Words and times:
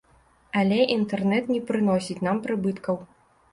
Але 0.61 0.79
інтэрнэт 0.95 1.53
не 1.55 1.61
прыносіць 1.69 2.19
нам 2.31 2.43
прыбыткаў. 2.49 3.01